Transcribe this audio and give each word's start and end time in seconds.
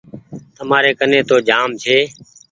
تمآري 0.55 0.91
ڪني 0.99 1.19
تو 1.29 1.35
جآم 1.49 1.69
ڇي۔ 1.83 1.97